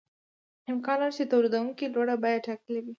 امکان 0.71 0.97
لري 1.01 1.13
چې 1.17 1.23
تولیدونکي 1.31 1.85
لوړه 1.93 2.15
بیه 2.23 2.43
ټاکلې 2.45 2.79
وي 2.83 2.89